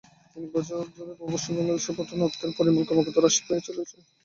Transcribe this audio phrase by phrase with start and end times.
[0.31, 3.97] তিন বছর ধরে প্রবাসী বাংলাদেশিদের পাঠানো অর্থের পরিমাণ ক্রমাগত হ্রাস পেয়ে চলেছে।